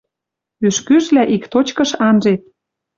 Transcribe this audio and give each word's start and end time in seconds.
Ӱшкӱжлӓ 0.67 1.23
ик 1.35 1.43
точкыш 1.51 1.91
анжет 2.07 2.41